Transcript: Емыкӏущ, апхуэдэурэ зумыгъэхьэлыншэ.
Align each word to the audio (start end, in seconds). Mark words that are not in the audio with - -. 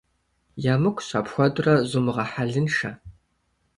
Емыкӏущ, 0.73 1.09
апхуэдэурэ 1.19 1.75
зумыгъэхьэлыншэ. 1.89 2.91